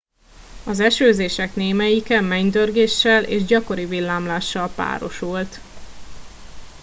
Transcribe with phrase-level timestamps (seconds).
[0.65, 5.59] az esőzések némelyike mennydörgéssel és gyakori villámlással párosult